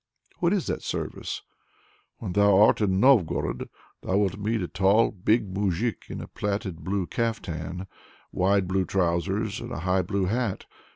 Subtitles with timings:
[0.39, 1.43] "What is the service?"
[2.17, 3.69] "When thou art in Novgorod,
[4.01, 7.85] thou wilt meet a tall, big moujik in a plaited blue caftan,
[8.31, 10.65] wide blue trowsers, and a high blue hat.